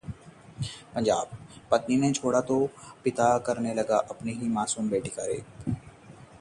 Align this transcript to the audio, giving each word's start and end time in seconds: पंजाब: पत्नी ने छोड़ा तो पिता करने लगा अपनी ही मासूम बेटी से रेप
पंजाब: 0.93 1.35
पत्नी 1.71 1.97
ने 1.97 2.11
छोड़ा 2.13 2.41
तो 2.41 2.57
पिता 3.03 3.37
करने 3.47 3.73
लगा 3.73 3.97
अपनी 4.09 4.33
ही 4.33 4.47
मासूम 4.49 4.89
बेटी 4.89 5.09
से 5.09 5.27
रेप 5.33 5.75